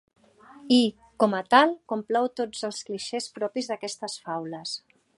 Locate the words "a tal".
1.41-1.75